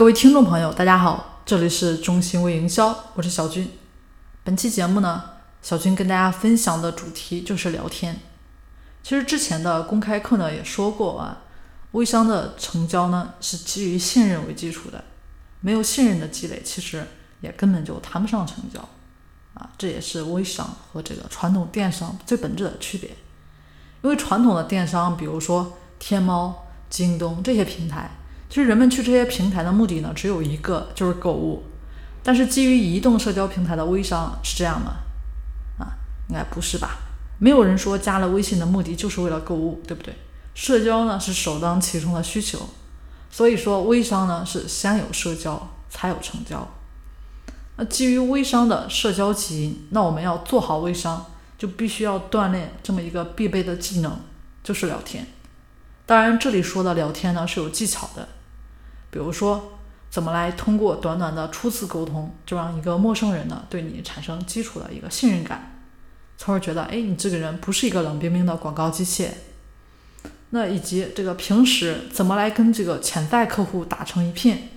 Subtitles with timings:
[0.00, 3.70] 各位听众朋友，大家好，这里是中心微营销，我是小军。
[4.42, 5.22] 本期节目呢，
[5.60, 8.18] 小军跟大家分享的主题就是聊天。
[9.02, 11.42] 其实之前的公开课呢也说过啊，
[11.90, 15.04] 微商的成交呢是基于信任为基础的，
[15.60, 17.06] 没有信任的积累，其实
[17.42, 18.80] 也根本就谈不上成交
[19.52, 19.68] 啊。
[19.76, 23.10] 这也是微商和这个传统电商最本质的区别。
[24.02, 28.10] 因为传统的电商，比如说天猫、京东这些平台。
[28.50, 31.62] 其实人们去这些平台的目的呢，只有一个，就是购物。
[32.22, 34.96] 但是基于移动社交平台的微商是这样吗？
[35.78, 35.96] 啊，
[36.28, 36.98] 应该不是吧？
[37.38, 40.14] 没有人说加了微信的目的就是为了购物，对不对？
[40.52, 42.58] 社交呢是首当其冲的需求，
[43.30, 46.68] 所以说微商呢是先有社交才有成交。
[47.76, 51.24] 那基于微商的社交基因，那我们要做好微商，
[51.56, 54.18] 就必须要锻炼这么一个必备的技能，
[54.64, 55.26] 就是聊天。
[56.04, 58.28] 当然，这里说的聊天呢是有技巧的。
[59.10, 59.72] 比如说，
[60.08, 65.82] 怎么来通过短短的初次沟通，就让一个陌生人呢对你产生基础的一个信任感，
[66.38, 69.28] 从而觉得，哎，你这个人不是一个冷冰冰的广告机器。
[70.50, 74.70] 那以及这个平时怎么来跟这个潜在客户打成一片，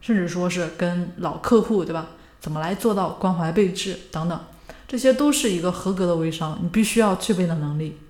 [0.00, 2.06] 甚至说是跟老客户，对吧？
[2.40, 4.40] 怎么来做到关怀备至等等，
[4.88, 8.00] 这些都是一个合格的微商你必须要具备的能力。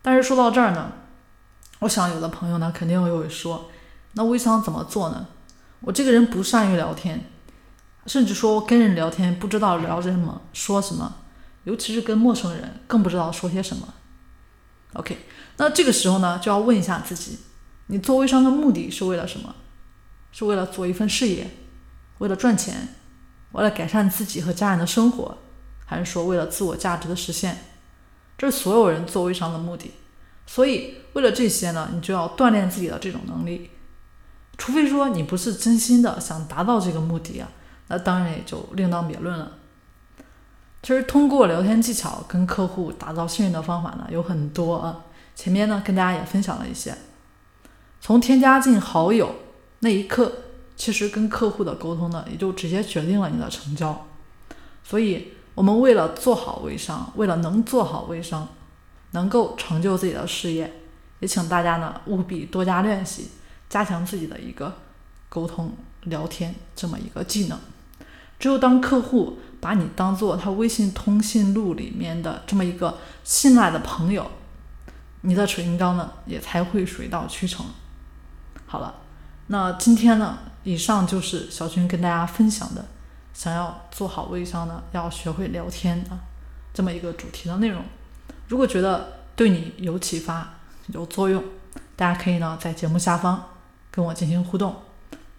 [0.00, 0.92] 但是说到这儿呢，
[1.80, 3.68] 我想有的朋友呢肯定会说。
[4.14, 5.28] 那微商怎么做呢？
[5.80, 7.24] 我这个人不善于聊天，
[8.06, 11.16] 甚至说跟人聊天不知道聊什么说什么，
[11.64, 13.94] 尤其是跟陌生人更不知道说些什么。
[14.94, 15.18] OK，
[15.56, 17.38] 那这个时候呢就要问一下自己：
[17.86, 19.54] 你做微商的目的是为了什么？
[20.30, 21.50] 是为了做一份事业，
[22.18, 22.88] 为了赚钱，
[23.52, 25.38] 为了改善自己和家人的生活，
[25.84, 27.64] 还是说为了自我价值的实现？
[28.38, 29.92] 这是所有人做微商的目的。
[30.46, 33.70] 所以为了这些呢，你就要锻炼自己的这种能力。
[34.58, 37.48] 除非说你不是真心的想达到这个目的啊，
[37.88, 39.52] 那当然也就另当别论了。
[40.82, 45.04] 其实通过聊天技巧跟客户打造信任的方法呢有很多啊，
[45.34, 46.94] 前面呢跟大家也分享了一些。
[48.00, 49.34] 从添加进好友
[49.80, 50.32] 那一刻，
[50.76, 54.06] 其实跟客户的沟通呢也就直接决定了你的成交。
[54.84, 58.48] 所以，我们为了做好微商，为了能做好微商，
[59.12, 60.72] 能够成就自己的事业，
[61.20, 63.30] 也请大家呢务必多加练习。
[63.72, 64.70] 加强自己的一个
[65.30, 67.58] 沟通聊天这么一个技能，
[68.38, 74.30] 只有当客户把你当做他微信通讯录里面的这么一个信赖的朋友，
[75.22, 77.64] 你的水晶膏呢也才会水到渠成。
[78.66, 78.96] 好了，
[79.46, 82.84] 那今天呢，以上就是小军跟大家分享的，
[83.32, 86.20] 想要做好微商呢，要学会聊天啊
[86.74, 87.82] 这么一个主题的内容。
[88.48, 90.56] 如果觉得对你有启发、
[90.88, 91.42] 有作用，
[91.96, 93.48] 大家可以呢在节目下方。
[93.92, 94.74] 跟我进行互动，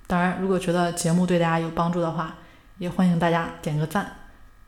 [0.06, 2.38] 当然，如果觉得节目对大家有帮助的话，
[2.78, 4.16] 也欢迎大家点个赞，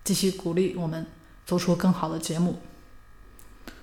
[0.04, 1.06] 继续鼓励我们
[1.46, 2.60] 做出更好的节目。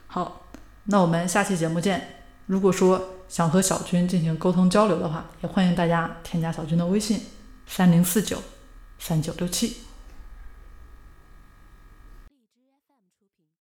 [0.08, 0.48] 好，
[0.84, 2.16] 那我们下期节目见。
[2.46, 7.20] 如果说想和小军进行沟通交流的话，也欢迎大家添加小军的微信：
[7.66, 8.42] 三零四九
[8.98, 9.91] 三九六七。